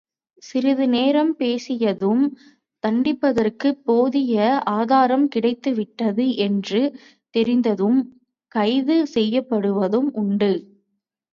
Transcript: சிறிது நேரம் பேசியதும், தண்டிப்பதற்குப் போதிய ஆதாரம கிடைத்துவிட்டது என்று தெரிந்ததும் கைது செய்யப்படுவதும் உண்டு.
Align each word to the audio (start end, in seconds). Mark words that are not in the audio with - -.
சிறிது 0.43 0.87
நேரம் 0.87 1.35
பேசியதும், 1.39 2.23
தண்டிப்பதற்குப் 2.83 3.81
போதிய 3.83 4.37
ஆதாரம 4.71 5.27
கிடைத்துவிட்டது 5.35 6.25
என்று 6.37 6.81
தெரிந்ததும் 7.35 7.99
கைது 8.51 9.07
செய்யப்படுவதும் 9.15 10.09
உண்டு. 10.15 10.51